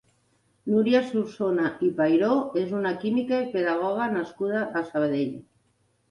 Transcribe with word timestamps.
Núria 0.75 0.99
Solsona 1.09 1.65
i 1.87 1.89
Pairó 1.99 2.31
és 2.61 2.71
una 2.77 2.93
química 3.03 3.41
i 3.43 3.51
pedagoga 3.51 4.07
nascuda 4.15 4.63
a 4.79 4.83
Sabadell. 4.89 5.37